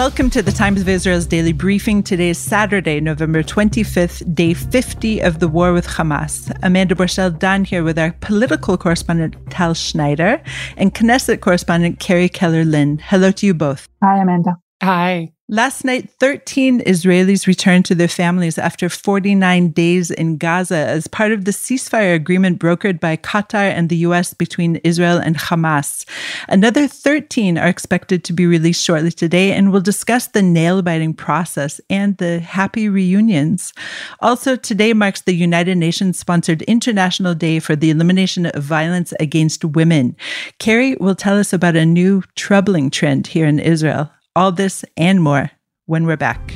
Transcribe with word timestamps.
Welcome 0.00 0.30
to 0.30 0.40
the 0.40 0.50
Times 0.50 0.80
of 0.80 0.88
Israel's 0.88 1.26
daily 1.26 1.52
briefing. 1.52 2.02
Today 2.02 2.30
is 2.30 2.38
Saturday, 2.38 3.00
November 3.00 3.42
25th, 3.42 4.34
day 4.34 4.54
50 4.54 5.20
of 5.20 5.40
the 5.40 5.46
war 5.46 5.74
with 5.74 5.86
Hamas. 5.86 6.50
Amanda 6.62 6.94
Borschel 6.94 7.38
Dan 7.38 7.66
here 7.66 7.84
with 7.84 7.98
our 7.98 8.12
political 8.20 8.78
correspondent 8.78 9.36
Tal 9.50 9.74
Schneider 9.74 10.42
and 10.78 10.94
Knesset 10.94 11.42
correspondent 11.42 12.00
Carrie 12.00 12.30
Keller 12.30 12.64
Lynn. 12.64 12.96
Hello 12.96 13.30
to 13.30 13.44
you 13.44 13.52
both. 13.52 13.90
Hi, 14.02 14.22
Amanda. 14.22 14.56
Hi. 14.82 15.32
Last 15.52 15.84
night, 15.84 16.08
13 16.20 16.78
Israelis 16.82 17.48
returned 17.48 17.84
to 17.86 17.96
their 17.96 18.06
families 18.06 18.56
after 18.56 18.88
49 18.88 19.70
days 19.70 20.12
in 20.12 20.36
Gaza 20.36 20.76
as 20.76 21.08
part 21.08 21.32
of 21.32 21.44
the 21.44 21.50
ceasefire 21.50 22.14
agreement 22.14 22.60
brokered 22.60 23.00
by 23.00 23.16
Qatar 23.16 23.68
and 23.68 23.88
the 23.88 23.96
U.S. 23.96 24.32
between 24.32 24.76
Israel 24.84 25.18
and 25.18 25.36
Hamas. 25.36 26.04
Another 26.48 26.86
13 26.86 27.58
are 27.58 27.66
expected 27.66 28.22
to 28.22 28.32
be 28.32 28.46
released 28.46 28.84
shortly 28.84 29.10
today, 29.10 29.50
and 29.50 29.72
we'll 29.72 29.80
discuss 29.80 30.28
the 30.28 30.40
nail 30.40 30.82
biting 30.82 31.14
process 31.14 31.80
and 31.90 32.16
the 32.18 32.38
happy 32.38 32.88
reunions. 32.88 33.72
Also, 34.20 34.54
today 34.54 34.92
marks 34.92 35.22
the 35.22 35.34
United 35.34 35.76
Nations 35.78 36.16
sponsored 36.16 36.62
International 36.62 37.34
Day 37.34 37.58
for 37.58 37.74
the 37.74 37.90
Elimination 37.90 38.46
of 38.46 38.62
Violence 38.62 39.12
Against 39.18 39.64
Women. 39.64 40.14
Carrie 40.60 40.94
will 41.00 41.16
tell 41.16 41.36
us 41.36 41.52
about 41.52 41.74
a 41.74 41.84
new 41.84 42.22
troubling 42.36 42.88
trend 42.88 43.26
here 43.26 43.48
in 43.48 43.58
Israel. 43.58 44.12
All 44.36 44.52
this 44.52 44.84
and 44.96 45.20
more 45.20 45.50
when 45.86 46.06
we're 46.06 46.16
back. 46.16 46.54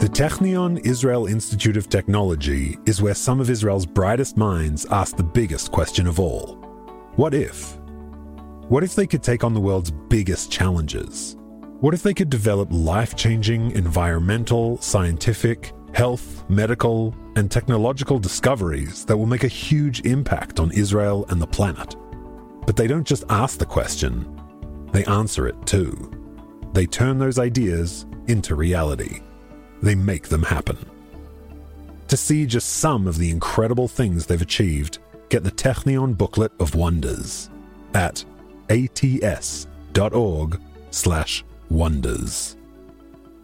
The 0.00 0.08
Technion 0.08 0.84
Israel 0.84 1.26
Institute 1.26 1.76
of 1.76 1.88
Technology 1.88 2.76
is 2.86 3.00
where 3.00 3.14
some 3.14 3.38
of 3.38 3.48
Israel's 3.50 3.86
brightest 3.86 4.36
minds 4.36 4.84
ask 4.90 5.16
the 5.16 5.22
biggest 5.22 5.70
question 5.70 6.08
of 6.08 6.18
all 6.18 6.56
What 7.14 7.34
if? 7.34 7.76
What 8.68 8.82
if 8.82 8.96
they 8.96 9.06
could 9.06 9.22
take 9.22 9.44
on 9.44 9.54
the 9.54 9.60
world's 9.60 9.92
biggest 9.92 10.50
challenges? 10.50 11.36
What 11.78 11.94
if 11.94 12.02
they 12.02 12.14
could 12.14 12.30
develop 12.30 12.68
life 12.72 13.14
changing 13.14 13.70
environmental, 13.72 14.76
scientific, 14.78 15.72
health, 15.94 16.44
medical, 16.48 17.14
and 17.36 17.50
technological 17.50 18.18
discoveries 18.18 19.04
that 19.04 19.16
will 19.16 19.26
make 19.26 19.44
a 19.44 19.48
huge 19.48 20.00
impact 20.02 20.60
on 20.60 20.72
Israel 20.72 21.26
and 21.28 21.40
the 21.40 21.46
planet. 21.46 21.96
But 22.66 22.76
they 22.76 22.86
don't 22.86 23.06
just 23.06 23.24
ask 23.28 23.58
the 23.58 23.66
question, 23.66 24.40
they 24.92 25.04
answer 25.04 25.46
it 25.46 25.66
too. 25.66 26.10
They 26.72 26.86
turn 26.86 27.18
those 27.18 27.38
ideas 27.38 28.06
into 28.28 28.54
reality. 28.54 29.20
They 29.82 29.94
make 29.94 30.28
them 30.28 30.42
happen. 30.42 30.78
To 32.08 32.16
see 32.16 32.46
just 32.46 32.68
some 32.68 33.06
of 33.06 33.18
the 33.18 33.30
incredible 33.30 33.88
things 33.88 34.26
they've 34.26 34.42
achieved, 34.42 34.98
get 35.28 35.44
the 35.44 35.50
Technion 35.50 36.16
Booklet 36.16 36.52
of 36.58 36.74
Wonders 36.74 37.50
at 37.94 38.24
ats.org 38.68 40.60
slash 40.90 41.44
wonders. 41.70 42.56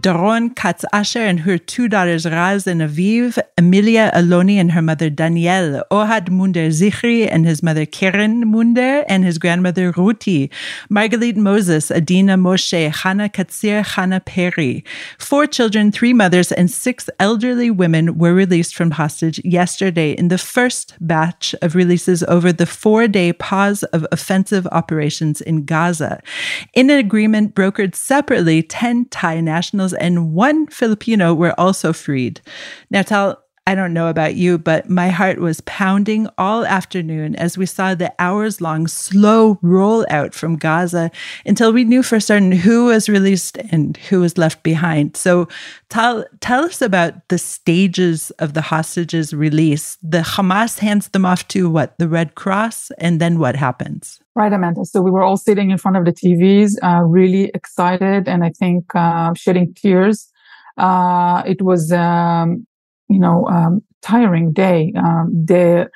Doron 0.00 0.56
Katz 0.56 0.84
Asher 0.94 1.26
and 1.26 1.40
her 1.40 1.58
two 1.58 1.86
daughters 1.86 2.24
Raz 2.24 2.66
and 2.66 2.80
Aviv, 2.80 3.38
Emilia 3.58 4.10
Aloni 4.14 4.54
and 4.54 4.72
her 4.72 4.80
mother 4.80 5.10
Danielle, 5.10 5.84
Ohad 5.90 6.30
Munder 6.30 6.68
Zichri 6.68 7.28
and 7.30 7.44
his 7.44 7.62
mother 7.62 7.84
Keren 7.84 8.50
Munder 8.50 9.04
and 9.08 9.24
his 9.24 9.36
grandmother 9.36 9.92
Ruti, 9.92 10.48
Margalit 10.90 11.36
Moses, 11.36 11.90
Adina 11.90 12.38
Moshe, 12.38 12.90
Hannah 12.90 13.28
Katzir, 13.28 13.84
Hannah 13.84 14.20
Perry. 14.20 14.84
Four 15.18 15.46
children, 15.46 15.92
three 15.92 16.14
mothers, 16.14 16.50
and 16.50 16.70
six 16.70 17.10
elderly 17.18 17.70
women 17.70 18.16
were 18.16 18.32
released 18.32 18.74
from 18.74 18.92
hostage 18.92 19.38
yesterday 19.44 20.12
in 20.12 20.28
the 20.28 20.38
first 20.38 20.94
batch 21.00 21.54
of 21.60 21.74
releases 21.74 22.22
over 22.22 22.54
the 22.54 22.64
four 22.64 23.06
day 23.06 23.34
pause 23.34 23.82
of 23.92 24.06
offensive 24.12 24.66
operations 24.68 25.42
in 25.42 25.66
Gaza. 25.66 26.22
In 26.72 26.88
an 26.88 26.98
agreement 26.98 27.54
brokered 27.54 27.94
separately, 27.94 28.62
10 28.62 29.06
Thai 29.06 29.40
nationals 29.40 29.89
and 29.94 30.32
one 30.32 30.66
Filipino 30.66 31.34
were 31.34 31.58
also 31.58 31.92
freed. 31.92 32.40
Now, 32.90 33.02
Tal, 33.02 33.42
I 33.70 33.76
don't 33.76 33.92
know 33.92 34.08
about 34.08 34.34
you, 34.34 34.58
but 34.58 34.90
my 34.90 35.10
heart 35.10 35.38
was 35.38 35.60
pounding 35.60 36.26
all 36.36 36.66
afternoon 36.66 37.36
as 37.36 37.56
we 37.56 37.66
saw 37.66 37.94
the 37.94 38.12
hours 38.18 38.60
long 38.60 38.88
slow 38.88 39.60
rollout 39.62 40.34
from 40.34 40.56
Gaza 40.56 41.12
until 41.46 41.72
we 41.72 41.84
knew 41.84 42.02
for 42.02 42.18
certain 42.18 42.50
who 42.50 42.86
was 42.86 43.08
released 43.08 43.58
and 43.70 43.96
who 43.96 44.22
was 44.22 44.36
left 44.36 44.64
behind. 44.64 45.16
So 45.16 45.46
tell, 45.88 46.24
tell 46.40 46.64
us 46.64 46.82
about 46.82 47.28
the 47.28 47.38
stages 47.38 48.32
of 48.40 48.54
the 48.54 48.60
hostages 48.60 49.32
release. 49.32 49.96
The 50.02 50.22
Hamas 50.22 50.80
hands 50.80 51.06
them 51.10 51.24
off 51.24 51.46
to 51.48 51.70
what? 51.70 51.96
The 51.96 52.08
Red 52.08 52.34
Cross? 52.34 52.90
And 52.98 53.20
then 53.20 53.38
what 53.38 53.54
happens? 53.54 54.18
Right, 54.34 54.52
Amanda. 54.52 54.84
So 54.84 55.00
we 55.00 55.12
were 55.12 55.22
all 55.22 55.36
sitting 55.36 55.70
in 55.70 55.78
front 55.78 55.96
of 55.96 56.04
the 56.04 56.12
TVs, 56.12 56.72
uh, 56.82 57.04
really 57.04 57.52
excited 57.54 58.26
and 58.26 58.42
I 58.42 58.50
think 58.50 58.92
uh, 58.96 59.32
shedding 59.34 59.74
tears. 59.74 60.28
Uh, 60.76 61.42
it 61.46 61.62
was 61.62 61.92
um, 61.92 62.66
you 63.10 63.18
know, 63.18 63.46
um, 63.48 63.82
tiring 64.00 64.52
day. 64.52 64.92
Um, 64.96 65.30
the, 65.44 65.90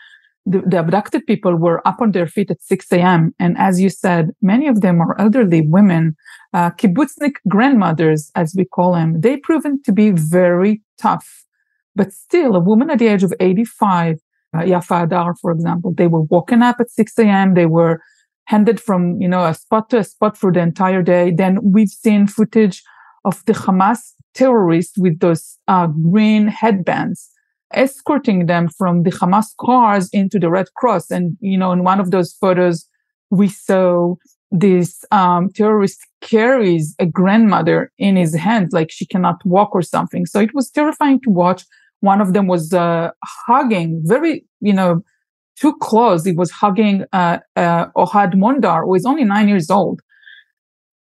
the, 0.45 0.63
the 0.67 0.81
abducted 0.81 1.25
people 1.27 1.55
were 1.57 1.87
up 1.87 2.01
on 2.01 2.13
their 2.13 2.27
feet 2.27 2.51
at 2.51 2.63
6 2.63 2.93
a.m. 2.93 3.35
And 3.39 3.57
as 3.57 3.81
you 3.81 3.89
said, 3.89 4.31
many 4.43 4.67
of 4.67 4.83
them 4.83 5.01
are 5.01 5.19
elderly 5.19 5.63
women, 5.63 6.17
uh, 6.53 6.71
kibbutznik 6.71 7.37
grandmothers, 7.49 8.31
as 8.35 8.55
we 8.57 8.65
call 8.65 8.93
them. 8.95 9.21
They 9.21 9.39
proven 9.39 9.81
to 9.85 9.93
be 9.93 10.11
very 10.11 10.83
tough. 11.01 11.45
But 11.97 12.13
still, 12.13 12.57
a 12.57 12.61
woman 12.61 12.91
at 12.91 12.99
the 12.99 13.07
age 13.07 13.23
of 13.23 13.33
85, 13.39 14.17
uh, 14.55 14.59
Yafa 14.59 15.05
Adar, 15.05 15.35
for 15.41 15.53
example, 15.53 15.95
they 15.97 16.09
were 16.09 16.23
woken 16.23 16.63
up 16.63 16.77
at 16.81 16.91
6 16.91 17.19
a.m. 17.21 17.55
They 17.55 17.67
were 17.67 18.01
handed 18.47 18.81
from, 18.81 19.21
you 19.21 19.29
know, 19.29 19.45
a 19.45 19.55
spot 19.55 19.89
to 19.91 19.99
a 19.99 20.05
spot 20.05 20.37
for 20.37 20.53
the 20.53 20.61
entire 20.61 21.03
day. 21.03 21.31
Then 21.31 21.59
we've 21.63 21.89
seen 21.89 22.27
footage 22.27 22.83
of 23.25 23.43
the 23.47 23.53
Hamas 23.55 24.14
terrorists 24.35 24.99
with 24.99 25.21
those 25.21 25.59
uh, 25.69 25.87
green 25.87 26.49
headbands 26.49 27.31
escorting 27.73 28.47
them 28.47 28.69
from 28.69 29.03
the 29.03 29.11
Hamas 29.11 29.47
cars 29.61 30.09
into 30.13 30.39
the 30.39 30.51
Red 30.51 30.67
Cross. 30.77 31.11
And, 31.11 31.37
you 31.41 31.59
know, 31.59 31.73
in 31.73 31.85
one 31.85 32.01
of 32.01 32.11
those 32.11 32.33
photos, 32.33 32.89
we 33.31 33.49
saw 33.49 34.15
this 34.51 35.05
um, 35.11 35.51
terrorist 35.51 36.01
carries 36.21 36.95
a 36.99 37.07
grandmother 37.07 37.91
in 37.99 38.17
his 38.17 38.35
hand, 38.35 38.73
like 38.73 38.91
she 38.91 39.07
cannot 39.07 39.45
walk 39.45 39.75
or 39.75 39.83
something. 39.83 40.27
So 40.27 40.41
it 40.41 40.55
was 40.55 40.71
terrifying 40.71 41.21
to 41.23 41.31
watch. 41.31 41.65
One 42.01 42.21
of 42.21 42.33
them 42.33 42.47
was 42.47 42.73
uh, 42.73 43.11
hugging, 43.25 44.03
very, 44.05 44.45
you 44.61 44.73
know, 44.73 45.03
too 45.59 45.75
close. 45.81 46.25
He 46.25 46.33
was 46.33 46.51
hugging 46.51 47.05
uh, 47.13 47.39
uh, 47.57 47.87
Ohad 47.97 48.37
Munder, 48.37 48.83
who 48.83 48.95
is 48.95 49.07
only 49.07 49.25
nine 49.25 49.49
years 49.49 49.71
old. 49.71 50.01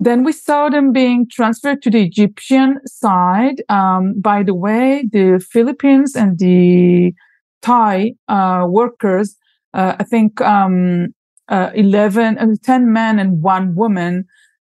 Then 0.02 0.24
we 0.24 0.32
saw 0.32 0.68
them 0.68 0.92
being 0.92 1.28
transferred 1.30 1.80
to 1.82 1.90
the 1.90 2.02
Egyptian 2.02 2.80
side. 2.86 3.62
Um, 3.68 4.20
by 4.20 4.42
the 4.42 4.54
way, 4.54 5.04
the 5.12 5.38
Philippines 5.52 6.16
and 6.16 6.40
the 6.40 7.14
Thai 7.60 8.14
uh, 8.26 8.66
workers, 8.68 9.36
uh, 9.74 9.94
I 10.00 10.02
think 10.02 10.40
um, 10.40 11.14
uh, 11.46 11.70
11, 11.76 12.36
uh, 12.36 12.46
10 12.64 12.92
men 12.92 13.20
and 13.20 13.42
one 13.42 13.76
woman, 13.76 14.24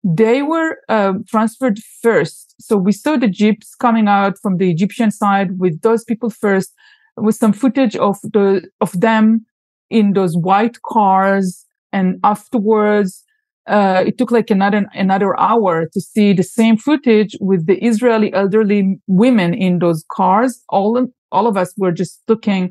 they 0.04 0.42
were 0.42 0.76
um, 0.90 1.24
transferred 1.26 1.78
first. 2.02 2.54
So 2.60 2.76
we 2.76 2.92
saw 2.92 3.16
the 3.16 3.28
jeeps 3.28 3.74
coming 3.74 4.08
out 4.08 4.36
from 4.38 4.58
the 4.58 4.70
Egyptian 4.70 5.10
side 5.10 5.58
with 5.58 5.80
those 5.80 6.04
people 6.04 6.28
first, 6.28 6.74
with 7.16 7.36
some 7.36 7.54
footage 7.54 7.96
of 7.96 8.20
the 8.20 8.68
of 8.82 9.00
them 9.00 9.46
in 9.88 10.12
those 10.12 10.36
white 10.36 10.82
cars, 10.82 11.64
and 11.90 12.20
afterwards 12.22 13.24
uh, 13.66 14.02
it 14.06 14.18
took 14.18 14.30
like 14.30 14.50
another 14.50 14.86
another 14.94 15.38
hour 15.38 15.86
to 15.92 16.00
see 16.00 16.32
the 16.32 16.42
same 16.42 16.76
footage 16.76 17.36
with 17.40 17.66
the 17.66 17.78
Israeli 17.84 18.32
elderly 18.32 18.98
women 19.06 19.54
in 19.54 19.78
those 19.78 20.04
cars. 20.10 20.62
All 20.68 21.06
all 21.30 21.46
of 21.46 21.56
us 21.56 21.72
were 21.76 21.92
just 21.92 22.20
looking, 22.28 22.70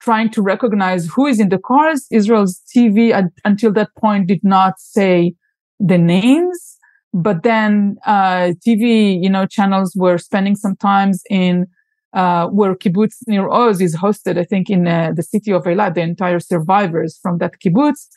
trying 0.00 0.30
to 0.30 0.42
recognize 0.42 1.06
who 1.06 1.26
is 1.26 1.38
in 1.38 1.48
the 1.48 1.58
cars. 1.58 2.06
Israel's 2.10 2.60
TV 2.74 3.12
at, 3.12 3.26
until 3.44 3.72
that 3.72 3.90
point 3.96 4.26
did 4.26 4.42
not 4.42 4.80
say 4.80 5.34
the 5.78 5.98
names, 5.98 6.76
but 7.14 7.42
then 7.44 7.96
uh, 8.04 8.52
TV, 8.66 9.22
you 9.22 9.30
know, 9.30 9.46
channels 9.46 9.94
were 9.96 10.18
spending 10.18 10.56
some 10.56 10.76
times 10.76 11.22
in 11.30 11.66
uh, 12.14 12.48
where 12.48 12.74
kibbutz 12.74 13.16
Nir 13.28 13.48
Oz 13.48 13.80
is 13.80 13.96
hosted. 13.96 14.38
I 14.38 14.44
think 14.44 14.68
in 14.68 14.86
uh, 14.86 15.12
the 15.14 15.22
city 15.22 15.52
of 15.52 15.62
Eilat, 15.62 15.94
the 15.94 16.02
entire 16.02 16.40
survivors 16.40 17.18
from 17.22 17.38
that 17.38 17.60
kibbutz 17.64 18.08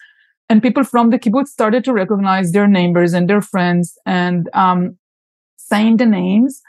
and 0.50 0.62
people 0.62 0.84
from 0.84 1.10
the 1.10 1.20
kibbutz 1.20 1.48
started 1.48 1.84
to 1.86 1.94
recognize 1.94 2.52
their 2.52 2.68
neighbors 2.68 3.14
and 3.14 3.30
their 3.30 3.42
friends 3.42 3.98
and 4.06 4.50
um, 4.54 4.98
saying 5.58 5.98
the 5.98 6.06
names. 6.06 6.62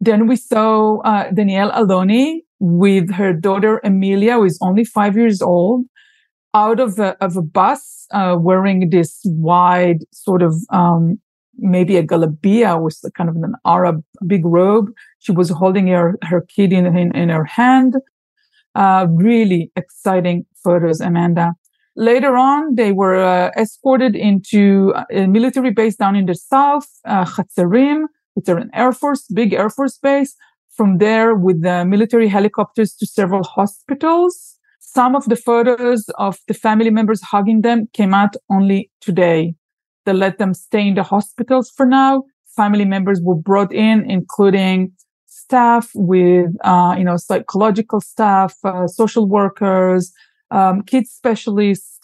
Then 0.00 0.26
we 0.26 0.36
saw 0.36 0.98
uh, 1.00 1.30
Danielle 1.30 1.72
Aloni 1.72 2.40
with 2.60 3.12
her 3.12 3.32
daughter 3.32 3.80
Emilia, 3.84 4.34
who 4.34 4.44
is 4.44 4.58
only 4.62 4.84
five 4.84 5.16
years 5.16 5.42
old, 5.42 5.84
out 6.54 6.78
of 6.78 6.98
a, 6.98 7.16
of 7.22 7.36
a 7.36 7.42
bus, 7.42 8.06
uh, 8.12 8.36
wearing 8.38 8.90
this 8.90 9.20
wide 9.24 9.98
sort 10.12 10.42
of 10.42 10.54
um, 10.70 11.18
maybe 11.58 11.96
a 11.96 12.02
galabia 12.02 12.80
with 12.80 13.00
kind 13.16 13.28
of 13.28 13.36
an 13.36 13.54
Arab 13.66 14.02
big 14.26 14.44
robe. 14.44 14.90
She 15.18 15.32
was 15.32 15.50
holding 15.50 15.88
her, 15.88 16.16
her 16.22 16.42
kid 16.42 16.72
in, 16.72 16.86
in, 16.96 17.14
in 17.16 17.28
her 17.28 17.44
hand. 17.44 17.96
Uh, 18.74 19.06
really 19.10 19.70
exciting 19.76 20.46
photos, 20.62 21.00
Amanda. 21.00 21.52
Later 21.96 22.36
on, 22.36 22.74
they 22.74 22.92
were 22.92 23.16
uh, 23.16 23.50
escorted 23.56 24.16
into 24.16 24.92
a 25.12 25.26
military 25.26 25.70
base 25.70 25.96
down 25.96 26.16
in 26.16 26.26
the 26.26 26.34
south, 26.34 26.88
uh, 27.04 27.24
Hatzerim. 27.24 28.06
It's 28.36 28.48
an 28.48 28.70
Air 28.74 28.92
Force, 28.92 29.26
big 29.32 29.52
Air 29.52 29.70
Force 29.70 29.98
base. 29.98 30.34
From 30.76 30.98
there, 30.98 31.36
with 31.36 31.62
the 31.62 31.84
military 31.84 32.26
helicopters 32.26 32.94
to 32.96 33.06
several 33.06 33.44
hospitals. 33.44 34.58
Some 34.80 35.14
of 35.14 35.24
the 35.28 35.36
photos 35.36 36.08
of 36.18 36.38
the 36.48 36.54
family 36.54 36.90
members 36.90 37.22
hugging 37.22 37.60
them 37.60 37.88
came 37.92 38.12
out 38.12 38.34
only 38.50 38.90
today. 39.00 39.54
They 40.04 40.12
let 40.12 40.38
them 40.38 40.52
stay 40.52 40.88
in 40.88 40.94
the 40.94 41.04
hospitals 41.04 41.70
for 41.70 41.86
now. 41.86 42.24
Family 42.56 42.84
members 42.84 43.20
were 43.22 43.36
brought 43.36 43.72
in, 43.72 44.08
including 44.10 44.92
staff 45.26 45.90
with, 45.94 46.50
uh, 46.64 46.94
you 46.98 47.04
know, 47.04 47.16
psychological 47.16 48.00
staff, 48.00 48.56
uh, 48.64 48.86
social 48.86 49.28
workers, 49.28 50.12
um, 50.54 50.82
kids 50.82 51.10
specialists, 51.10 51.98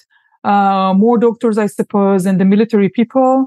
uh, 0.44 0.93
more 0.97 1.19
doctors, 1.19 1.56
I 1.58 1.67
suppose, 1.67 2.26
and 2.26 2.41
the 2.41 2.44
military 2.44 2.88
people 2.88 3.47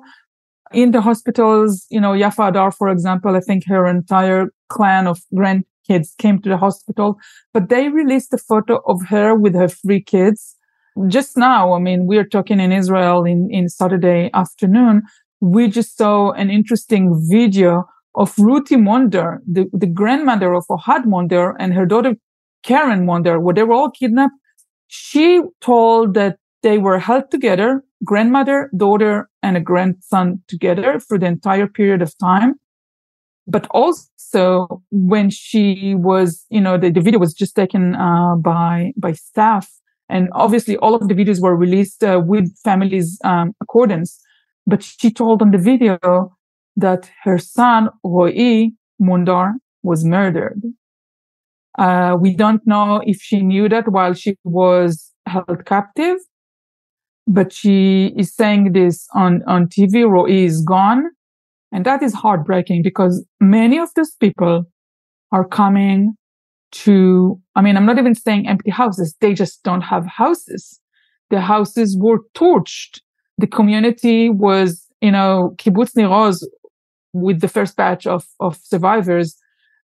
in 0.74 0.92
the 0.92 1.02
hospitals. 1.02 1.86
You 1.90 2.02
know, 2.02 2.14
Yafa 2.14 2.50
Adar, 2.50 2.72
for 2.72 2.90
example, 2.90 3.36
I 3.36 3.40
think 3.40 3.66
her 3.68 3.86
entire 3.86 4.52
clan 4.70 5.08
of 5.08 5.20
grandkids 5.34 6.10
came 6.18 6.40
to 6.42 6.50
the 6.50 6.58
hospital, 6.58 7.18
but 7.54 7.70
they 7.70 7.90
released 7.90 8.34
a 8.34 8.38
photo 8.38 8.82
of 8.88 8.98
her 9.14 9.36
with 9.36 9.54
her 9.56 9.68
three 9.68 10.02
kids 10.02 10.56
just 11.08 11.38
now, 11.38 11.74
I 11.74 11.80
mean, 11.80 12.06
we're 12.06 12.26
talking 12.26 12.60
in 12.60 12.72
Israel 12.72 13.24
in, 13.24 13.50
in 13.52 13.70
Saturday 13.70 14.30
afternoon. 14.34 15.04
We 15.42 15.68
just 15.68 15.98
saw 15.98 16.32
an 16.32 16.50
interesting 16.50 17.28
video 17.30 17.86
of 18.16 18.36
Ruti 18.36 18.82
Munder, 18.82 19.42
the, 19.52 19.66
the 19.74 19.88
grandmother 19.88 20.54
of 20.54 20.66
Ohad 20.70 21.06
Munder 21.06 21.56
and 21.60 21.74
her 21.74 21.86
daughter 21.86 22.16
Karen 22.64 23.06
Munder, 23.06 23.40
where 23.40 23.54
they 23.54 23.64
were 23.64 23.74
all 23.74 23.92
kidnapped. 23.92 24.36
She 24.96 25.42
told 25.60 26.14
that 26.14 26.38
they 26.62 26.78
were 26.78 27.00
held 27.00 27.32
together, 27.32 27.84
grandmother, 28.06 28.70
daughter, 28.78 29.30
and 29.42 29.58
a 29.58 29.60
grandson 29.60 30.42
together 30.48 31.00
for 31.00 31.18
the 31.18 31.26
entire 31.26 31.68
period 31.68 32.02
of 32.02 32.18
time. 32.18 32.56
But 33.48 33.68
also 33.72 34.84
when 34.92 35.30
she 35.30 35.96
was, 35.96 36.46
you 36.50 36.62
know, 36.62 36.78
the, 36.78 36.92
the 36.92 37.02
video 37.02 37.20
was 37.20 37.34
just 37.34 37.56
taken 37.56 37.96
uh, 37.96 38.36
by 38.36 38.94
by 38.96 39.14
staff 39.14 39.68
and 40.10 40.30
obviously, 40.34 40.78
all 40.78 40.96
of 40.96 41.08
the 41.08 41.16
videos 41.16 41.42
were 41.42 41.56
released 41.56 42.04
uh, 42.04 42.22
with 42.24 42.56
families' 42.64 43.20
um, 43.24 43.54
accordance. 43.62 44.20
But 44.68 44.84
she 44.84 45.12
told 45.12 45.42
on 45.42 45.50
the 45.52 45.58
video 45.58 45.98
that 46.76 47.10
her 47.24 47.38
son, 47.40 47.90
Roy 48.04 48.70
Munder, 49.00 49.54
was 49.82 50.06
murdered. 50.06 50.62
Uh, 51.78 52.16
we 52.20 52.36
don't 52.36 52.66
know 52.66 53.02
if 53.06 53.18
she 53.22 53.42
knew 53.42 53.68
that 53.70 53.90
while 53.90 54.14
she 54.14 54.38
was 54.44 55.12
held 55.26 55.66
captive, 55.66 56.18
but 57.28 57.52
she 57.52 58.14
is 58.18 58.34
saying 58.34 58.74
this 58.74 59.08
on, 59.16 59.42
on 59.48 59.68
TV. 59.68 60.08
Roy 60.08 60.30
is 60.30 60.62
gone. 60.62 61.06
And 61.72 61.86
that 61.86 62.04
is 62.04 62.14
heartbreaking 62.14 62.84
because 62.84 63.26
many 63.40 63.80
of 63.80 63.90
those 63.96 64.12
people 64.12 64.66
are 65.32 65.48
coming 65.48 66.16
to, 66.72 67.42
I 67.56 67.62
mean, 67.62 67.76
I'm 67.76 67.86
not 67.86 67.98
even 67.98 68.14
saying 68.14 68.48
empty 68.48 68.70
houses. 68.70 69.16
They 69.20 69.34
just 69.34 69.64
don't 69.64 69.82
have 69.82 70.06
houses. 70.06 70.80
The 71.32 71.42
houses 71.42 71.98
were 72.00 72.20
torched. 72.36 73.00
The 73.40 73.48
community 73.48 74.30
was, 74.30 74.86
you 75.02 75.12
know, 75.12 75.56
kibbutz 75.58 75.96
Nir 75.96 76.10
Oz 76.10 76.48
with 77.14 77.42
the 77.42 77.48
first 77.48 77.76
batch 77.76 78.06
of, 78.06 78.26
of 78.40 78.58
survivors 78.64 79.36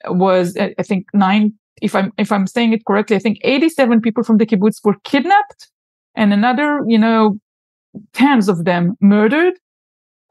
was, 0.07 0.57
I 0.57 0.83
think 0.83 1.07
nine, 1.15 1.55
if 1.83 1.95
I'm, 1.95 2.13
if 2.17 2.33
I'm 2.33 2.47
saying 2.47 2.73
it 2.73 2.85
correctly, 2.87 3.17
I 3.17 3.19
think 3.19 3.39
87 3.43 4.01
people 4.01 4.23
from 4.23 4.39
the 4.39 4.47
kibbutz 4.47 4.85
were 4.85 4.97
kidnapped 5.05 5.71
and 6.15 6.33
another, 6.33 6.81
you 6.87 6.99
know, 6.99 7.39
tens 8.13 8.49
of 8.49 8.65
them 8.65 8.97
murdered. 9.01 9.55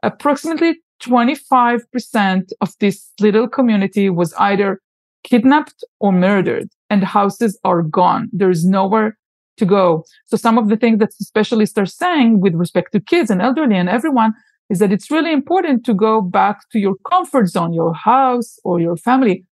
Approximately 0.02 0.80
25% 1.02 2.50
of 2.60 2.72
this 2.80 3.10
little 3.20 3.48
community 3.48 4.08
was 4.08 4.32
either 4.34 4.80
kidnapped 5.24 5.84
or 6.00 6.10
murdered 6.12 6.68
and 6.90 7.04
houses 7.04 7.58
are 7.64 7.82
gone. 7.82 8.28
There's 8.32 8.64
nowhere 8.64 9.18
to 9.58 9.66
go. 9.66 10.04
So 10.26 10.36
some 10.36 10.56
of 10.56 10.68
the 10.68 10.76
things 10.76 10.98
that 11.00 11.12
specialists 11.12 11.76
are 11.78 11.86
saying 11.86 12.40
with 12.40 12.54
respect 12.54 12.92
to 12.92 13.00
kids 13.00 13.30
and 13.30 13.42
elderly 13.42 13.76
and 13.76 13.88
everyone 13.88 14.32
is 14.70 14.78
that 14.78 14.90
it's 14.90 15.10
really 15.10 15.32
important 15.32 15.84
to 15.84 15.92
go 15.92 16.22
back 16.22 16.68
to 16.70 16.78
your 16.78 16.94
comfort 17.10 17.48
zone, 17.48 17.74
your 17.74 17.92
house 17.94 18.58
or 18.64 18.80
your 18.80 18.96
family. 18.96 19.44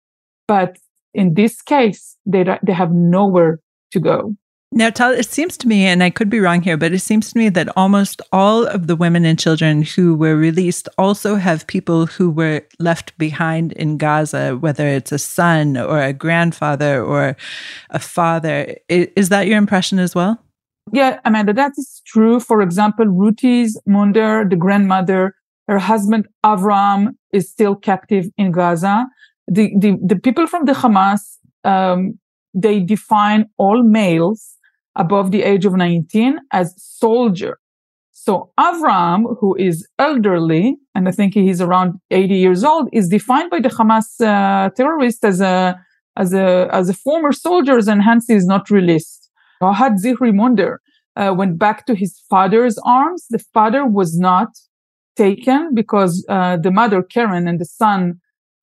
But 0.46 0.78
in 1.19 1.35
this 1.35 1.61
case, 1.61 2.17
they, 2.25 2.44
they 2.62 2.73
have 2.73 2.93
nowhere 2.93 3.59
to 3.91 3.99
go. 3.99 4.35
Now, 4.70 4.91
Tal, 4.91 5.12
it 5.12 5.26
seems 5.26 5.56
to 5.59 5.69
me, 5.69 5.87
and 5.87 6.03
I 6.03 6.11
could 6.11 6.31
be 6.31 6.41
wrong 6.41 6.61
here, 6.61 6.76
but 6.76 6.93
it 6.93 7.00
seems 7.00 7.32
to 7.32 7.38
me 7.38 7.49
that 7.49 7.75
almost 7.75 8.20
all 8.32 8.67
of 8.67 8.87
the 8.87 8.94
women 8.94 9.25
and 9.25 9.38
children 9.38 9.82
who 9.82 10.15
were 10.15 10.37
released 10.37 10.88
also 10.99 11.37
have 11.37 11.67
people 11.67 12.06
who 12.06 12.31
were 12.31 12.62
left 12.79 13.17
behind 13.19 13.73
in 13.73 13.97
Gaza, 13.97 14.59
whether 14.59 14.87
it's 14.87 15.11
a 15.11 15.19
son 15.19 15.76
or 15.76 16.00
a 16.00 16.12
grandfather 16.12 17.03
or 17.03 17.35
a 17.91 17.99
father. 17.99 18.76
Is 18.88 19.31
that 19.31 19.47
your 19.47 19.59
impression 19.59 19.99
as 19.99 20.15
well? 20.15 20.38
Yeah, 20.93 21.19
Amanda, 21.25 21.53
that 21.55 21.73
is 21.76 22.03
true. 22.06 22.38
For 22.38 22.62
example, 22.62 23.06
Ruti's 23.06 23.81
Munder, 23.87 24.47
the 24.49 24.56
grandmother, 24.56 25.35
her 25.67 25.79
husband 25.79 26.29
Avram 26.44 27.15
is 27.32 27.50
still 27.50 27.75
captive 27.75 28.26
in 28.37 28.53
Gaza. 28.53 29.06
The 29.50 29.72
the, 29.78 29.96
the 30.04 30.16
people 30.16 30.46
from 30.46 30.64
the 30.64 30.72
Hamas 30.72 31.22
um, 31.64 32.18
they 32.54 32.80
define 32.80 33.46
all 33.56 33.82
males 33.82 34.56
above 34.96 35.30
the 35.30 35.42
age 35.42 35.64
of 35.64 35.74
19 35.74 36.38
as 36.52 36.74
soldier. 36.78 37.58
So 38.12 38.50
Avram, 38.58 39.36
who 39.38 39.55
is 39.56 39.86
elderly, 39.98 40.76
and 40.94 41.08
I 41.08 41.12
think 41.12 41.34
he's 41.34 41.60
around 41.60 42.00
80 42.10 42.34
years 42.34 42.64
old, 42.64 42.88
is 42.93 43.08
defined 43.08 43.50
by 43.50 43.60
the 43.60 43.69
Hamas 43.69 44.20
uh, 44.20 44.70
terrorist 44.70 45.24
as 45.24 45.40
a 45.40 45.78
as 46.17 46.34
a 46.34 46.69
as 46.72 46.88
a 46.88 46.94
former 46.94 47.32
soldier, 47.32 47.78
and 47.78 48.02
hence 48.02 48.26
he 48.26 48.34
is 48.34 48.44
not 48.44 48.70
released. 48.70 49.31
Ohad 49.62 50.02
Zichri 50.02 50.34
Munder 50.34 50.81
uh, 51.17 51.32
went 51.36 51.58
back 51.58 51.86
to 51.86 51.94
his 51.94 52.20
father's 52.28 52.76
arms. 52.84 53.26
The 53.31 53.38
father 53.38 53.86
was 53.86 54.19
not 54.19 54.48
taken 55.17 55.74
because 55.74 56.24
uh, 56.28 56.56
the 56.56 56.70
mother 56.70 57.02
Karen 57.02 57.46
and 57.46 57.60
the 57.60 57.64
son 57.64 58.20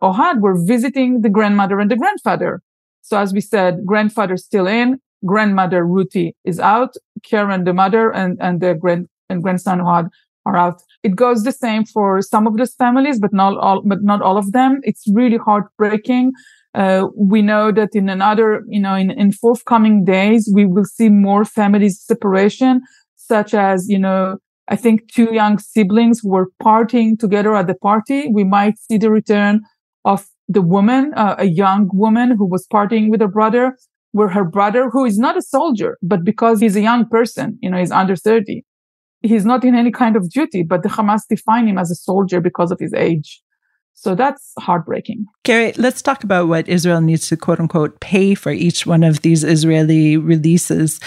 Ohad 0.08 0.36
were 0.46 0.58
visiting 0.74 1.22
the 1.26 1.30
grandmother 1.38 1.78
and 1.82 1.90
the 1.92 2.00
grandfather. 2.04 2.54
So 3.02 3.14
as 3.24 3.30
we 3.34 3.42
said, 3.54 3.86
grandfather 3.92 4.38
still 4.38 4.68
in, 4.68 5.00
grandmother 5.26 5.82
Ruti 5.96 6.28
is 6.44 6.60
out, 6.60 6.94
Karen, 7.30 7.64
the 7.64 7.74
mother, 7.74 8.06
and, 8.22 8.38
and 8.46 8.62
the 8.64 8.72
grand 8.74 9.08
and 9.30 9.42
grandson 9.44 9.80
Ohad 9.80 10.10
are 10.46 10.58
out. 10.66 10.78
It 11.08 11.16
goes 11.16 11.44
the 11.44 11.52
same 11.52 11.84
for 11.86 12.22
some 12.22 12.46
of 12.48 12.58
those 12.58 12.76
families, 12.84 13.20
but 13.20 13.34
not 13.34 13.58
all, 13.58 13.82
but 13.92 14.04
not 14.04 14.22
all 14.22 14.38
of 14.38 14.52
them. 14.52 14.72
It's 14.84 15.04
really 15.20 15.38
heartbreaking. 15.38 16.34
Uh, 16.76 17.08
we 17.32 17.42
know 17.42 17.72
that 17.72 17.92
in 17.94 18.10
another, 18.10 18.64
you 18.68 18.80
know, 18.80 18.96
in, 18.96 19.10
in 19.12 19.32
forthcoming 19.32 20.04
days, 20.04 20.52
we 20.54 20.66
will 20.66 20.86
see 20.86 21.10
more 21.10 21.46
families 21.46 22.02
separation, 22.02 22.82
such 23.16 23.54
as, 23.54 23.90
you 23.90 23.98
know, 23.98 24.38
I 24.68 24.76
think 24.76 25.12
two 25.12 25.34
young 25.34 25.58
siblings 25.60 26.22
were 26.24 26.48
partying 26.62 27.18
together 27.18 27.56
at 27.56 27.68
the 27.68 27.76
party. 27.76 28.30
We 28.32 28.44
might 28.44 28.78
see 28.80 28.98
the 28.98 29.12
return 29.12 29.62
of 30.06 30.26
the 30.48 30.62
woman, 30.62 31.12
uh, 31.16 31.36
a 31.38 31.46
young 31.46 31.90
woman 31.92 32.32
who 32.38 32.46
was 32.46 32.66
partying 32.72 33.10
with 33.10 33.20
her 33.20 33.28
brother 33.28 33.76
where 34.16 34.30
her 34.30 34.46
brother, 34.46 34.90
who 34.90 35.04
is 35.04 35.18
not 35.18 35.36
a 35.36 35.42
soldier, 35.42 35.98
but 36.02 36.24
because 36.24 36.62
he's 36.62 36.78
a 36.78 36.82
young 36.82 37.06
person, 37.10 37.60
you 37.62 37.70
know, 37.70 37.78
he's 37.78 37.92
under 37.92 38.16
30, 38.16 38.64
he's 39.22 39.46
not 39.46 39.66
in 39.66 39.76
any 39.76 39.92
kind 39.92 40.16
of 40.16 40.30
duty, 40.30 40.64
but 40.64 40.84
the 40.84 40.90
Hamas 40.90 41.24
define 41.28 41.68
him 41.68 41.78
as 41.78 41.92
a 41.92 41.96
soldier 41.96 42.40
because 42.40 42.72
of 42.72 42.80
his 42.80 42.94
age. 42.94 43.42
So 43.94 44.16
that's 44.16 44.54
heartbreaking. 44.58 45.26
Carrie, 45.44 45.74
let's 45.74 46.02
talk 46.02 46.24
about 46.24 46.48
what 46.48 46.70
Israel 46.70 47.02
needs 47.02 47.28
to 47.28 47.36
quote 47.36 47.60
unquote 47.60 48.00
pay 48.00 48.36
for 48.36 48.52
each 48.52 48.86
one 48.86 49.04
of 49.04 49.22
these 49.22 49.44
Israeli 49.44 50.16
releases. 50.16 51.02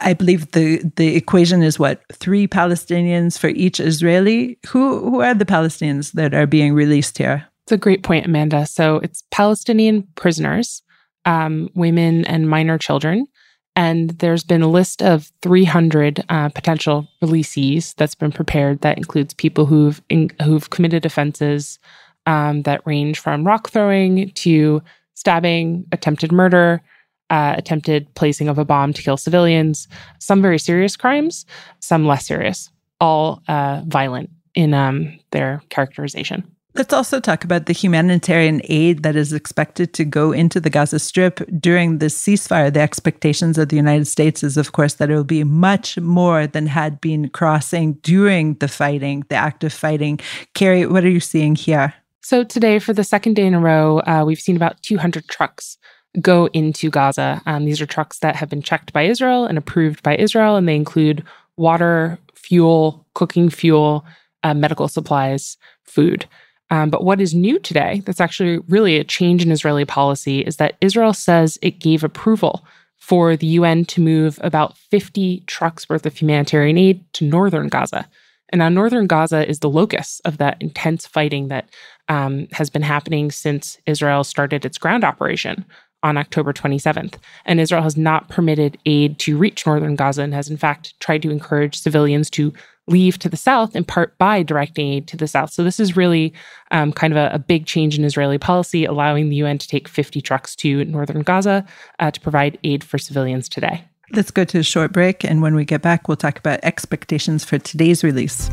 I 0.00 0.12
believe 0.12 0.50
the 0.50 0.78
the 0.96 1.14
equation 1.14 1.62
is 1.62 1.78
what 1.78 2.02
three 2.12 2.48
Palestinians 2.48 3.38
for 3.38 3.48
each 3.48 3.78
Israeli. 3.78 4.58
Who 4.66 5.10
who 5.10 5.20
are 5.20 5.34
the 5.34 5.44
Palestinians 5.44 6.10
that 6.12 6.34
are 6.34 6.46
being 6.46 6.74
released 6.74 7.18
here? 7.18 7.46
A 7.72 7.78
great 7.78 8.02
point, 8.02 8.26
Amanda. 8.26 8.66
So 8.66 8.96
it's 8.96 9.24
Palestinian 9.30 10.06
prisoners 10.14 10.82
um, 11.24 11.70
women 11.74 12.26
and 12.26 12.48
minor 12.48 12.76
children, 12.76 13.26
And 13.74 14.10
there's 14.10 14.44
been 14.44 14.60
a 14.60 14.68
list 14.68 15.02
of 15.02 15.32
300 15.40 16.22
uh, 16.28 16.50
potential 16.50 17.08
releasees 17.22 17.94
that's 17.94 18.14
been 18.14 18.30
prepared. 18.30 18.82
That 18.82 18.98
includes 18.98 19.32
people 19.32 19.64
who've 19.64 20.02
in, 20.10 20.30
who've 20.42 20.68
committed 20.68 21.06
offenses 21.06 21.78
um, 22.26 22.62
that 22.62 22.86
range 22.86 23.18
from 23.18 23.46
rock 23.46 23.70
throwing 23.70 24.30
to 24.32 24.82
stabbing, 25.14 25.86
attempted 25.92 26.30
murder, 26.30 26.82
uh, 27.30 27.54
attempted 27.56 28.14
placing 28.14 28.48
of 28.48 28.58
a 28.58 28.66
bomb 28.66 28.92
to 28.92 29.02
kill 29.02 29.16
civilians. 29.16 29.88
Some 30.18 30.42
very 30.42 30.58
serious 30.58 30.94
crimes, 30.94 31.46
some 31.80 32.06
less 32.06 32.26
serious. 32.26 32.70
All 33.00 33.42
uh, 33.48 33.80
violent 33.86 34.28
in 34.54 34.74
um, 34.74 35.18
their 35.30 35.62
characterization. 35.70 36.51
Let's 36.74 36.94
also 36.94 37.20
talk 37.20 37.44
about 37.44 37.66
the 37.66 37.74
humanitarian 37.74 38.62
aid 38.64 39.02
that 39.02 39.14
is 39.14 39.34
expected 39.34 39.92
to 39.92 40.06
go 40.06 40.32
into 40.32 40.58
the 40.58 40.70
Gaza 40.70 40.98
Strip 40.98 41.40
during 41.60 41.98
the 41.98 42.06
ceasefire. 42.06 42.72
The 42.72 42.80
expectations 42.80 43.58
of 43.58 43.68
the 43.68 43.76
United 43.76 44.06
States 44.06 44.42
is, 44.42 44.56
of 44.56 44.72
course, 44.72 44.94
that 44.94 45.10
it 45.10 45.14
will 45.14 45.22
be 45.22 45.44
much 45.44 45.98
more 45.98 46.46
than 46.46 46.66
had 46.66 46.98
been 46.98 47.28
crossing 47.28 47.94
during 48.02 48.54
the 48.54 48.68
fighting, 48.68 49.24
the 49.28 49.34
active 49.34 49.72
fighting. 49.72 50.18
Carrie, 50.54 50.86
what 50.86 51.04
are 51.04 51.10
you 51.10 51.20
seeing 51.20 51.54
here? 51.56 51.92
So, 52.22 52.42
today, 52.42 52.78
for 52.78 52.94
the 52.94 53.04
second 53.04 53.34
day 53.34 53.46
in 53.46 53.52
a 53.52 53.60
row, 53.60 53.98
uh, 54.06 54.24
we've 54.26 54.40
seen 54.40 54.56
about 54.56 54.80
200 54.80 55.28
trucks 55.28 55.76
go 56.22 56.46
into 56.54 56.88
Gaza. 56.88 57.42
Um, 57.44 57.66
these 57.66 57.82
are 57.82 57.86
trucks 57.86 58.20
that 58.20 58.36
have 58.36 58.48
been 58.48 58.62
checked 58.62 58.94
by 58.94 59.02
Israel 59.02 59.44
and 59.44 59.58
approved 59.58 60.02
by 60.02 60.16
Israel, 60.16 60.56
and 60.56 60.66
they 60.66 60.76
include 60.76 61.22
water, 61.58 62.18
fuel, 62.34 63.04
cooking 63.12 63.50
fuel, 63.50 64.06
uh, 64.42 64.54
medical 64.54 64.88
supplies, 64.88 65.58
food. 65.84 66.24
Um, 66.72 66.88
but 66.88 67.04
what 67.04 67.20
is 67.20 67.34
new 67.34 67.58
today, 67.58 68.00
that's 68.06 68.20
actually 68.20 68.58
really 68.66 68.96
a 68.96 69.04
change 69.04 69.44
in 69.44 69.52
Israeli 69.52 69.84
policy, 69.84 70.40
is 70.40 70.56
that 70.56 70.76
Israel 70.80 71.12
says 71.12 71.58
it 71.60 71.78
gave 71.78 72.02
approval 72.02 72.64
for 72.96 73.36
the 73.36 73.46
UN 73.58 73.84
to 73.84 74.00
move 74.00 74.40
about 74.42 74.78
50 74.78 75.44
trucks 75.46 75.86
worth 75.90 76.06
of 76.06 76.16
humanitarian 76.16 76.78
aid 76.78 77.04
to 77.12 77.26
northern 77.26 77.68
Gaza. 77.68 78.08
And 78.48 78.60
now, 78.60 78.70
northern 78.70 79.06
Gaza 79.06 79.46
is 79.46 79.58
the 79.58 79.68
locus 79.68 80.22
of 80.24 80.38
that 80.38 80.56
intense 80.62 81.06
fighting 81.06 81.48
that 81.48 81.68
um, 82.08 82.48
has 82.52 82.70
been 82.70 82.82
happening 82.82 83.30
since 83.30 83.76
Israel 83.84 84.24
started 84.24 84.64
its 84.64 84.78
ground 84.78 85.04
operation 85.04 85.66
on 86.02 86.16
October 86.16 86.54
27th. 86.54 87.16
And 87.44 87.60
Israel 87.60 87.82
has 87.82 87.98
not 87.98 88.30
permitted 88.30 88.78
aid 88.86 89.18
to 89.20 89.36
reach 89.36 89.66
northern 89.66 89.94
Gaza 89.94 90.22
and 90.22 90.32
has, 90.32 90.48
in 90.48 90.56
fact, 90.56 90.98
tried 91.00 91.20
to 91.22 91.30
encourage 91.30 91.78
civilians 91.78 92.30
to 92.30 92.52
leave 92.88 93.18
to 93.18 93.28
the 93.28 93.36
south, 93.36 93.76
in 93.76 93.84
part 93.84 94.16
by 94.18 94.42
directing 94.42 94.92
aid 94.92 95.08
to 95.08 95.16
the 95.16 95.28
south. 95.28 95.52
So 95.52 95.62
this 95.62 95.78
is 95.78 95.96
really 95.96 96.32
um, 96.70 96.92
kind 96.92 97.12
of 97.12 97.16
a, 97.16 97.34
a, 97.34 97.38
big 97.38 97.66
change 97.66 97.98
in 97.98 98.04
Israeli 98.04 98.38
policy, 98.38 98.84
allowing 98.84 99.28
the 99.28 99.36
UN 99.36 99.58
to 99.58 99.68
take 99.68 99.88
50 99.88 100.20
trucks 100.20 100.56
to 100.56 100.84
northern 100.84 101.22
Gaza 101.22 101.64
uh, 102.00 102.10
to 102.10 102.20
provide 102.20 102.58
aid 102.64 102.82
for 102.82 102.98
civilians 102.98 103.48
today. 103.48 103.84
Let's 104.12 104.30
go 104.30 104.44
to 104.44 104.58
a 104.58 104.62
short 104.62 104.92
break. 104.92 105.24
And 105.24 105.40
when 105.42 105.54
we 105.54 105.64
get 105.64 105.80
back, 105.80 106.08
we'll 106.08 106.16
talk 106.16 106.38
about 106.38 106.60
expectations 106.62 107.44
for 107.44 107.58
today's 107.58 108.04
release. 108.04 108.50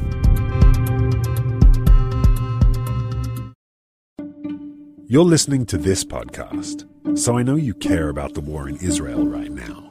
You're 5.07 5.25
listening 5.25 5.65
to 5.67 5.77
this 5.79 6.03
podcast, 6.03 6.88
so 7.17 7.36
I 7.36 7.41
know 7.41 7.55
you 7.55 7.74
care 7.74 8.09
about 8.09 8.36
the 8.36 8.41
war 8.41 8.69
in 8.69 8.75
Israel 8.75 9.25
right 9.25 9.51
now. 9.51 9.89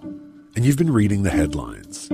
And 0.54 0.64
you've 0.64 0.78
been 0.78 0.92
reading 0.92 1.24
the 1.24 1.30
headlines 1.30 2.08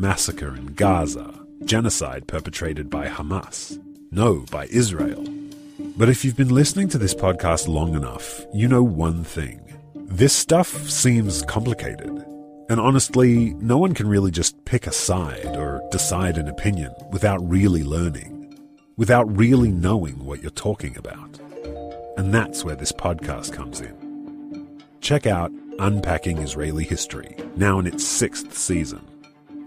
massacre 0.00 0.54
in 0.54 0.74
Gaza, 0.74 1.39
genocide 1.64 2.26
perpetrated 2.26 2.90
by 2.90 3.06
Hamas. 3.06 3.78
No, 4.10 4.44
by 4.50 4.66
Israel. 4.66 5.24
But 5.96 6.08
if 6.08 6.24
you've 6.24 6.36
been 6.36 6.54
listening 6.54 6.88
to 6.90 6.98
this 6.98 7.14
podcast 7.14 7.68
long 7.68 7.94
enough, 7.94 8.44
you 8.52 8.68
know 8.68 8.82
one 8.82 9.24
thing. 9.24 9.60
This 9.94 10.34
stuff 10.34 10.68
seems 10.88 11.42
complicated. 11.42 12.24
And 12.68 12.80
honestly, 12.80 13.54
no 13.54 13.78
one 13.78 13.94
can 13.94 14.08
really 14.08 14.30
just 14.30 14.64
pick 14.64 14.86
a 14.86 14.92
side 14.92 15.56
or 15.56 15.82
decide 15.90 16.38
an 16.38 16.48
opinion 16.48 16.92
without 17.10 17.38
really 17.48 17.82
learning, 17.82 18.56
without 18.96 19.36
really 19.36 19.70
knowing 19.70 20.24
what 20.24 20.40
you're 20.40 20.50
talking 20.52 20.96
about. 20.96 21.38
And 22.16 22.32
that's 22.32 22.64
where 22.64 22.76
this 22.76 22.92
podcast 22.92 23.52
comes 23.52 23.80
in. 23.80 24.80
Check 25.00 25.26
out 25.26 25.52
Unpacking 25.78 26.38
Israeli 26.38 26.84
History, 26.84 27.36
now 27.56 27.78
in 27.78 27.86
its 27.86 28.06
sixth 28.06 28.56
season. 28.56 29.09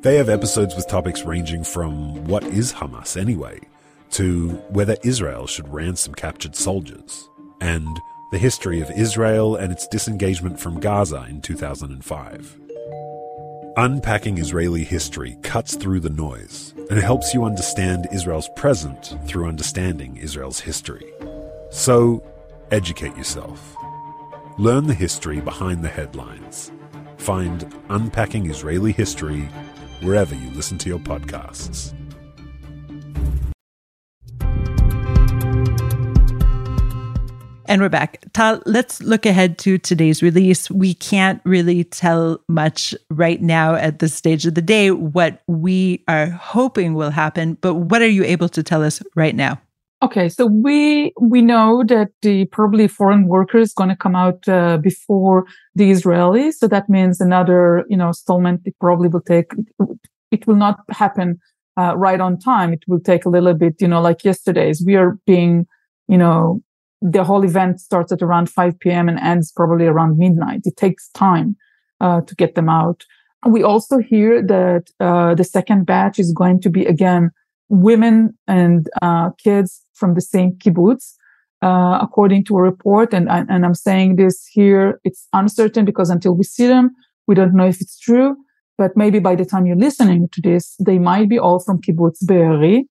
They 0.04 0.18
have 0.18 0.28
episodes 0.28 0.76
with 0.76 0.90
topics 0.90 1.24
ranging 1.24 1.64
from 1.64 2.26
what 2.26 2.44
is 2.44 2.74
Hamas 2.74 3.16
anyway, 3.16 3.62
to 4.12 4.50
whether 4.68 4.98
Israel 5.02 5.48
should 5.48 5.74
ransom 5.74 6.14
captured 6.14 6.58
soldiers, 6.58 7.30
and 7.62 7.88
the 8.34 8.38
history 8.38 8.82
of 8.82 8.92
Israel 8.92 9.56
and 9.56 9.72
its 9.72 9.88
disengagement 9.88 10.60
from 10.60 10.82
Gaza 10.82 11.26
in 11.30 11.42
2005. 11.42 12.60
Unpacking 13.78 14.40
Israeli 14.40 14.84
history 14.84 15.38
cuts 15.42 15.78
through 15.78 16.02
the 16.02 16.10
noise 16.10 16.74
and 16.90 17.00
helps 17.00 17.34
you 17.34 17.46
understand 17.46 18.10
Israel's 18.12 18.50
present 18.58 19.16
through 19.26 19.48
understanding 19.48 20.18
Israel's 20.18 20.60
history. 20.60 21.14
So, 21.72 22.22
educate 22.72 23.16
yourself. 23.16 23.74
Learn 24.58 24.88
the 24.88 24.94
history 24.94 25.40
behind 25.40 25.82
the 25.82 25.88
headlines. 25.88 26.74
Find 27.24 27.74
Unpacking 27.88 28.50
Israeli 28.50 28.92
History 28.92 29.48
wherever 30.04 30.36
you 30.36 30.50
listen 30.52 30.78
to 30.78 30.90
your 30.90 31.00
podcasts. 31.00 31.94
And 37.66 37.82
we're 37.82 37.90
back. 37.90 38.24
Tal, 38.34 38.62
let's 38.66 39.02
look 39.02 39.26
ahead 39.26 39.58
to 39.60 39.78
today's 39.78 40.22
release. 40.22 40.70
We 40.70 40.94
can't 40.94 41.42
really 41.46 41.86
tell 41.86 42.40
much 42.50 42.94
right 43.10 43.42
now 43.42 43.76
at 43.76 44.00
this 44.00 44.14
stage 44.14 44.46
of 44.46 44.56
the 44.56 44.62
day 44.62 44.92
what 44.92 45.42
we 45.48 46.04
are 46.10 46.28
hoping 46.28 46.94
will 46.94 47.10
happen, 47.10 47.58
but 47.62 47.76
what 47.76 48.02
are 48.02 48.10
you 48.10 48.26
able 48.26 48.50
to 48.50 48.64
tell 48.64 48.84
us 48.84 49.02
right 49.16 49.34
now? 49.34 49.62
Okay, 50.04 50.28
so 50.28 50.46
we 50.48 51.14
we 51.22 51.42
know 51.42 51.82
that 51.88 52.10
the 52.22 52.44
probably 52.48 52.90
foreign 52.90 53.26
workers 53.26 53.74
going 53.74 53.88
to 53.88 53.96
come 53.96 54.18
out 54.18 54.46
uh, 54.50 54.76
before 54.76 55.46
the 55.76 55.92
Israelis, 55.92 56.56
so 56.56 56.68
that 56.68 56.90
means 56.90 57.22
another 57.22 57.86
you 57.88 57.96
know 57.96 58.10
installment. 58.10 58.62
It 58.66 58.76
probably 58.82 59.08
will 59.08 59.22
take. 59.22 59.54
It 60.34 60.48
will 60.48 60.56
not 60.56 60.80
happen 60.90 61.40
uh, 61.78 61.96
right 61.96 62.20
on 62.20 62.40
time. 62.40 62.74
It 62.74 62.84
will 62.88 63.00
take 63.00 63.24
a 63.26 63.30
little 63.30 63.54
bit, 63.54 63.76
you 63.80 63.88
know, 63.88 64.02
like 64.02 64.24
yesterday's. 64.24 64.84
We 64.86 64.96
are 64.96 65.18
being, 65.26 65.68
you 66.08 66.18
know, 66.18 66.62
the 67.02 67.24
whole 67.24 67.44
event 67.44 67.80
starts 67.80 68.12
at 68.12 68.22
around 68.22 68.50
5 68.50 68.80
p.m. 68.80 69.08
and 69.10 69.20
ends 69.20 69.52
probably 69.52 69.86
around 69.86 70.18
midnight. 70.18 70.62
It 70.66 70.76
takes 70.76 71.10
time 71.10 71.56
uh, 72.02 72.22
to 72.22 72.36
get 72.36 72.56
them 72.56 72.70
out. 72.70 73.04
We 73.46 73.62
also 73.62 74.00
hear 74.00 74.42
that 74.42 74.90
uh, 75.00 75.36
the 75.36 75.44
second 75.44 75.86
batch 75.86 76.18
is 76.18 76.32
going 76.34 76.62
to 76.62 76.70
be 76.70 76.86
again 76.86 77.32
women 77.70 78.38
and 78.48 78.90
uh, 79.02 79.32
kids 79.44 79.84
from 79.94 80.14
the 80.14 80.22
same 80.22 80.54
kibbutz, 80.54 81.14
uh, 81.62 82.00
according 82.02 82.46
to 82.46 82.58
a 82.58 82.62
report. 82.62 83.14
And, 83.14 83.30
and 83.30 83.66
I'm 83.66 83.74
saying 83.74 84.16
this 84.16 84.48
here, 84.48 85.00
it's 85.04 85.28
uncertain 85.34 85.86
because 85.86 86.10
until 86.10 86.36
we 86.36 86.44
see 86.44 86.68
them, 86.68 86.92
we 87.28 87.36
don't 87.36 87.54
know 87.54 87.68
if 87.68 87.82
it's 87.82 88.00
true. 88.00 88.38
But 88.78 88.98
maybe 88.98 89.20
by 89.20 89.36
the 89.36 89.46
time 89.46 89.66
you're 89.66 89.76
listening 89.76 90.30
to 90.30 90.42
this, 90.42 90.76
they 90.84 90.98
might 90.98 91.30
be 91.30 91.38
all 91.38 91.60
from 91.60 91.82
kibbutz 91.82 92.26
Be'eri. 92.26 92.86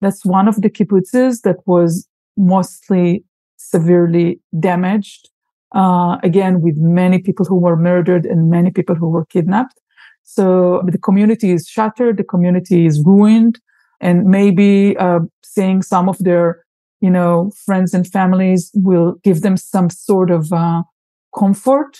That's 0.00 0.24
one 0.24 0.48
of 0.48 0.60
the 0.62 0.70
kibbutzes 0.70 1.42
that 1.42 1.56
was 1.66 2.08
mostly 2.36 3.24
severely 3.56 4.40
damaged. 4.58 5.30
Uh, 5.74 6.16
again, 6.22 6.60
with 6.60 6.76
many 6.78 7.18
people 7.18 7.44
who 7.44 7.56
were 7.56 7.76
murdered 7.76 8.24
and 8.24 8.50
many 8.50 8.70
people 8.70 8.94
who 8.94 9.08
were 9.08 9.26
kidnapped. 9.26 9.78
So 10.22 10.82
the 10.86 10.98
community 10.98 11.52
is 11.52 11.66
shattered. 11.66 12.16
The 12.16 12.24
community 12.24 12.86
is 12.86 13.02
ruined 13.04 13.60
and 14.00 14.24
maybe 14.24 14.96
uh, 14.98 15.20
seeing 15.44 15.82
some 15.82 16.08
of 16.08 16.18
their 16.18 16.64
you 17.00 17.10
know 17.10 17.50
friends 17.64 17.94
and 17.94 18.06
families 18.06 18.70
will 18.74 19.16
give 19.22 19.42
them 19.42 19.56
some 19.56 19.90
sort 19.90 20.30
of 20.30 20.52
uh, 20.52 20.82
comfort 21.36 21.98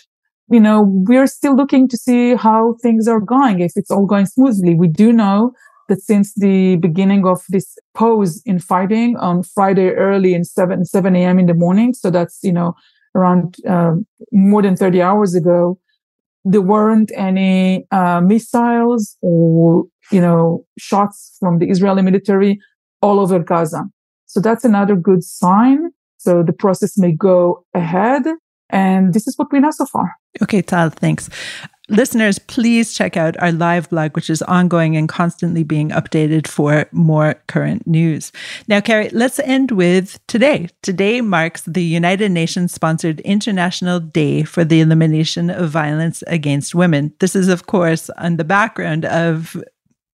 you 0.50 0.60
know 0.60 0.82
we're 1.08 1.26
still 1.26 1.56
looking 1.56 1.88
to 1.88 1.96
see 1.96 2.34
how 2.34 2.76
things 2.82 3.08
are 3.08 3.20
going 3.20 3.60
if 3.60 3.72
it's 3.76 3.90
all 3.90 4.06
going 4.06 4.26
smoothly 4.26 4.74
we 4.74 4.88
do 4.88 5.12
know 5.12 5.52
that 5.88 6.00
since 6.00 6.34
the 6.34 6.76
beginning 6.76 7.26
of 7.26 7.42
this 7.48 7.76
pause 7.94 8.42
in 8.44 8.58
fighting 8.58 9.16
on 9.16 9.42
friday 9.42 9.90
early 9.90 10.34
in 10.34 10.44
7 10.44 10.84
7 10.84 11.16
a.m 11.16 11.38
in 11.38 11.46
the 11.46 11.54
morning 11.54 11.92
so 11.94 12.10
that's 12.10 12.38
you 12.42 12.52
know 12.52 12.74
around 13.14 13.56
uh, 13.66 13.94
more 14.32 14.62
than 14.62 14.76
30 14.76 15.00
hours 15.02 15.34
ago 15.34 15.78
there 16.46 16.62
weren't 16.62 17.10
any 17.16 17.86
uh, 17.90 18.20
missiles 18.20 19.16
or 19.20 19.84
you 20.12 20.20
know 20.20 20.64
shots 20.78 21.36
from 21.40 21.58
the 21.58 21.68
Israeli 21.68 22.02
military 22.02 22.58
all 23.02 23.18
over 23.18 23.40
Gaza. 23.40 23.84
So 24.26 24.40
that's 24.40 24.64
another 24.64 24.94
good 24.94 25.24
sign. 25.24 25.90
So 26.18 26.42
the 26.42 26.52
process 26.52 26.96
may 26.96 27.12
go 27.12 27.64
ahead, 27.74 28.22
and 28.70 29.14
this 29.14 29.26
is 29.26 29.37
what 29.38 29.52
we 29.52 29.61
know 29.61 29.70
so 29.70 29.87
far. 29.87 30.16
Okay, 30.42 30.62
Tal, 30.62 30.90
thanks. 30.90 31.28
Listeners, 31.88 32.40
please 32.40 32.94
check 32.94 33.16
out 33.16 33.40
our 33.40 33.52
live 33.52 33.88
blog, 33.90 34.16
which 34.16 34.28
is 34.28 34.42
ongoing 34.42 34.96
and 34.96 35.08
constantly 35.08 35.62
being 35.62 35.90
updated 35.90 36.49
for 36.49 36.88
more 36.90 37.35
current 37.46 37.87
news. 37.87 38.32
Now, 38.66 38.80
Carrie, 38.80 39.08
let's 39.11 39.38
end 39.38 39.70
with 39.70 40.18
today. 40.26 40.68
Today 40.82 41.20
marks 41.20 41.62
the 41.62 41.85
United 41.85 42.32
Nations 42.32 42.75
sponsored 42.75 43.20
International 43.20 44.00
Day 44.00 44.42
for 44.42 44.64
the 44.64 44.80
Elimination 44.80 45.49
of 45.49 45.70
Violence 45.70 46.25
Against 46.26 46.75
Women. 46.75 47.14
This 47.20 47.37
is, 47.37 47.46
of 47.46 47.68
course, 47.68 48.11
on 48.18 48.37
the 48.37 48.44
background 48.44 49.04
of 49.04 49.56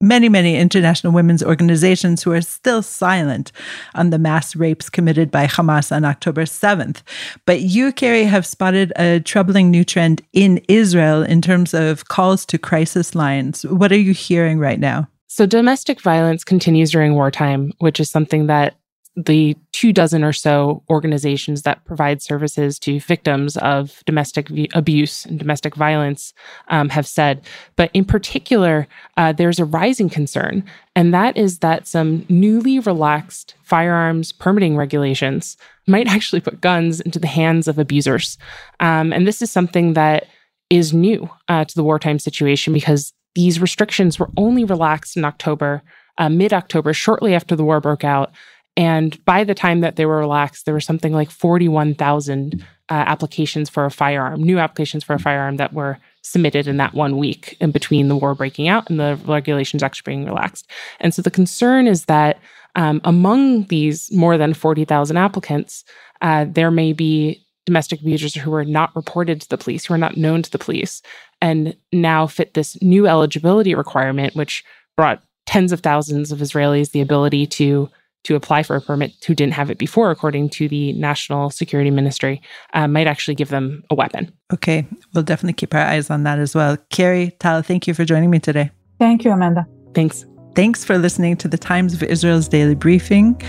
many, 0.02 0.28
many 0.28 0.56
international 0.56 1.12
women's 1.12 1.42
organizations 1.42 2.22
who 2.22 2.32
are 2.32 2.42
still 2.42 2.82
silent 2.82 3.52
on 3.94 4.10
the 4.10 4.18
mass 4.18 4.54
rapes 4.54 4.90
committed 4.90 5.30
by 5.30 5.46
Hamas 5.46 5.94
on 5.94 6.04
October 6.04 6.44
7th. 6.44 7.02
But 7.46 7.60
you, 7.60 7.92
Carrie, 7.92 8.24
have 8.24 8.44
spotted 8.44 8.92
a 8.96 9.20
troubling 9.20 9.70
new 9.70 9.84
trend 9.84 10.20
in 10.32 10.62
Israel 10.68 11.22
in 11.22 11.40
terms 11.40 11.72
of 11.72 12.08
calls 12.08 12.44
to 12.46 12.58
crisis 12.58 13.14
lines. 13.14 13.64
What 13.64 13.92
are 13.92 13.98
you 13.98 14.12
hearing 14.12 14.58
right 14.58 14.80
now? 14.80 15.08
So, 15.28 15.46
domestic 15.46 16.02
violence 16.02 16.44
continues 16.44 16.90
during 16.90 17.14
wartime, 17.14 17.72
which 17.78 17.98
is 18.00 18.10
something 18.10 18.48
that 18.48 18.74
the 19.14 19.56
two 19.72 19.92
dozen 19.92 20.24
or 20.24 20.32
so 20.32 20.82
organizations 20.88 21.62
that 21.62 21.84
provide 21.84 22.22
services 22.22 22.78
to 22.78 22.98
victims 23.00 23.58
of 23.58 24.02
domestic 24.06 24.48
v- 24.48 24.70
abuse 24.72 25.26
and 25.26 25.38
domestic 25.38 25.74
violence 25.74 26.32
um, 26.68 26.88
have 26.88 27.06
said. 27.06 27.44
But 27.76 27.90
in 27.92 28.06
particular, 28.06 28.88
uh, 29.18 29.32
there's 29.32 29.58
a 29.58 29.66
rising 29.66 30.08
concern, 30.08 30.64
and 30.96 31.12
that 31.12 31.36
is 31.36 31.58
that 31.58 31.86
some 31.86 32.24
newly 32.30 32.78
relaxed 32.78 33.54
firearms 33.62 34.32
permitting 34.32 34.76
regulations 34.76 35.58
might 35.86 36.08
actually 36.08 36.40
put 36.40 36.60
guns 36.60 37.00
into 37.00 37.18
the 37.18 37.26
hands 37.26 37.68
of 37.68 37.78
abusers. 37.78 38.38
Um, 38.80 39.12
and 39.12 39.26
this 39.26 39.42
is 39.42 39.50
something 39.50 39.92
that 39.92 40.26
is 40.70 40.94
new 40.94 41.28
uh, 41.48 41.66
to 41.66 41.74
the 41.74 41.84
wartime 41.84 42.18
situation 42.18 42.72
because 42.72 43.12
these 43.34 43.60
restrictions 43.60 44.18
were 44.18 44.30
only 44.36 44.64
relaxed 44.64 45.16
in 45.16 45.24
October. 45.24 45.82
Uh, 46.18 46.28
Mid 46.28 46.52
October, 46.52 46.92
shortly 46.92 47.34
after 47.34 47.56
the 47.56 47.64
war 47.64 47.80
broke 47.80 48.04
out, 48.04 48.32
and 48.76 49.22
by 49.24 49.44
the 49.44 49.54
time 49.54 49.80
that 49.80 49.96
they 49.96 50.06
were 50.06 50.18
relaxed, 50.18 50.64
there 50.64 50.74
were 50.74 50.80
something 50.80 51.12
like 51.12 51.30
41,000 51.30 52.62
uh, 52.62 52.64
applications 52.88 53.68
for 53.68 53.84
a 53.84 53.90
firearm, 53.90 54.42
new 54.42 54.58
applications 54.58 55.04
for 55.04 55.14
a 55.14 55.18
firearm 55.18 55.56
that 55.56 55.72
were 55.72 55.98
submitted 56.22 56.66
in 56.66 56.76
that 56.78 56.94
one 56.94 57.16
week 57.16 57.56
in 57.60 57.70
between 57.70 58.08
the 58.08 58.16
war 58.16 58.34
breaking 58.34 58.68
out 58.68 58.88
and 58.88 58.98
the 58.98 59.18
regulations 59.26 59.82
actually 59.82 60.10
being 60.10 60.24
relaxed. 60.24 60.70
And 61.00 61.12
so 61.12 61.20
the 61.20 61.30
concern 61.30 61.86
is 61.86 62.06
that 62.06 62.38
um, 62.74 63.00
among 63.04 63.64
these 63.64 64.10
more 64.12 64.38
than 64.38 64.54
40,000 64.54 65.16
applicants, 65.16 65.84
uh, 66.22 66.46
there 66.48 66.70
may 66.70 66.92
be 66.92 67.44
domestic 67.66 68.00
abusers 68.00 68.34
who 68.34 68.54
are 68.54 68.64
not 68.64 68.94
reported 68.96 69.40
to 69.40 69.48
the 69.48 69.58
police, 69.58 69.84
who 69.84 69.94
are 69.94 69.98
not 69.98 70.16
known 70.16 70.42
to 70.42 70.50
the 70.50 70.58
police, 70.58 71.02
and 71.40 71.76
now 71.92 72.26
fit 72.26 72.54
this 72.54 72.80
new 72.80 73.06
eligibility 73.06 73.74
requirement, 73.74 74.34
which 74.34 74.64
brought 74.96 75.22
tens 75.46 75.72
of 75.72 75.80
thousands 75.80 76.32
of 76.32 76.38
Israelis 76.38 76.92
the 76.92 77.00
ability 77.00 77.46
to 77.46 77.90
to 78.24 78.34
apply 78.34 78.62
for 78.62 78.76
a 78.76 78.80
permit 78.80 79.12
who 79.26 79.34
didn't 79.34 79.54
have 79.54 79.70
it 79.70 79.78
before, 79.78 80.10
according 80.10 80.50
to 80.50 80.68
the 80.68 80.92
National 80.94 81.50
Security 81.50 81.90
Ministry, 81.90 82.40
uh, 82.74 82.86
might 82.86 83.06
actually 83.06 83.34
give 83.34 83.48
them 83.48 83.82
a 83.90 83.94
weapon. 83.94 84.32
Okay, 84.52 84.86
we'll 85.12 85.24
definitely 85.24 85.54
keep 85.54 85.74
our 85.74 85.80
eyes 85.80 86.10
on 86.10 86.24
that 86.24 86.38
as 86.38 86.54
well. 86.54 86.76
Carrie, 86.90 87.36
Tal, 87.40 87.62
thank 87.62 87.86
you 87.86 87.94
for 87.94 88.04
joining 88.04 88.30
me 88.30 88.38
today. 88.38 88.70
Thank 88.98 89.24
you, 89.24 89.32
Amanda. 89.32 89.66
Thanks. 89.94 90.24
Thanks 90.54 90.84
for 90.84 90.98
listening 90.98 91.36
to 91.38 91.48
the 91.48 91.56
Times 91.56 91.94
of 91.94 92.02
Israel's 92.02 92.46
daily 92.46 92.74
briefing. 92.74 93.40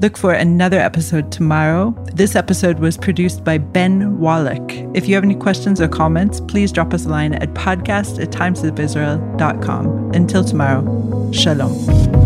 Look 0.00 0.18
for 0.18 0.32
another 0.32 0.78
episode 0.78 1.32
tomorrow. 1.32 1.94
This 2.14 2.36
episode 2.36 2.78
was 2.78 2.98
produced 2.98 3.42
by 3.42 3.58
Ben 3.58 4.18
Wallach. 4.18 4.72
If 4.94 5.08
you 5.08 5.14
have 5.14 5.24
any 5.24 5.34
questions 5.34 5.80
or 5.80 5.88
comments, 5.88 6.40
please 6.40 6.70
drop 6.70 6.92
us 6.92 7.06
a 7.06 7.08
line 7.08 7.34
at 7.34 7.54
podcast 7.54 8.20
at 8.22 8.30
timesofisrael.com. 8.30 10.10
Until 10.12 10.44
tomorrow, 10.44 11.32
shalom. 11.32 12.21